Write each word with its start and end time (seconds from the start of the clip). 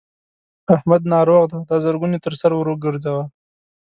احمد 0.75 1.01
ناروغ 1.13 1.43
دی؛ 1.51 1.59
دا 1.69 1.75
زرګون 1.83 2.11
يې 2.13 2.19
تر 2.25 2.33
سر 2.41 2.51
ور 2.55 2.67
ګورځوه. 2.83 3.23